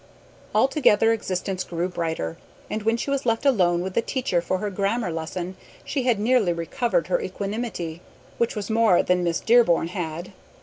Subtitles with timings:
[0.55, 2.35] Altogether existence grew brighter,
[2.71, 6.19] and when she was left alone with the teacher for her grammar lesson she had
[6.19, 8.01] nearly recovered her equanimity,
[8.39, 10.33] which was more than Miss Dearborn had.